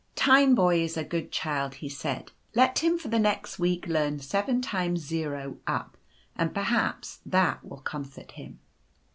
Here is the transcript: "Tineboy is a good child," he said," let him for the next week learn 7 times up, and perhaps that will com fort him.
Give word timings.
"Tineboy 0.15 0.83
is 0.83 0.97
a 0.97 1.03
good 1.03 1.31
child," 1.31 1.75
he 1.75 1.87
said," 1.87 2.31
let 2.55 2.79
him 2.79 2.97
for 2.97 3.07
the 3.09 3.19
next 3.19 3.59
week 3.59 3.85
learn 3.85 4.17
7 4.17 4.59
times 4.59 5.13
up, 5.67 5.95
and 6.35 6.55
perhaps 6.55 7.19
that 7.23 7.63
will 7.63 7.81
com 7.81 8.03
fort 8.03 8.31
him. 8.31 8.57